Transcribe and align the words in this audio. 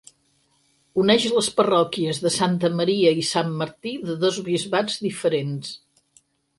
Uneix 1.03 1.27
les 1.33 1.49
parròquies 1.59 2.23
de 2.25 2.33
Santa 2.37 2.73
Maria 2.81 3.13
i 3.23 3.29
Sant 3.35 3.55
Martí, 3.63 3.95
de 4.11 4.19
dos 4.27 4.43
bisbats 4.53 5.01
diferents. 5.09 5.75